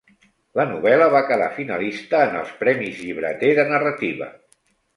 La 0.59 0.63
novel·la 0.69 1.09
va 1.15 1.21
quedar 1.31 1.49
finalista 1.59 2.23
en 2.29 2.35
els 2.41 2.55
Premis 2.63 2.99
Llibreter 3.05 3.53
de 3.63 3.69
narrativa. 3.77 4.35